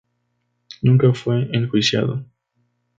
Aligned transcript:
Nunca 0.81 1.13
fue 1.13 1.51
enjuiciado. 1.55 2.25